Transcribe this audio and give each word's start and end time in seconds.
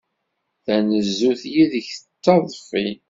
Tanezzut 0.65 1.41
yid-k 1.53 1.87
d 2.01 2.05
taḍfi. 2.23 2.87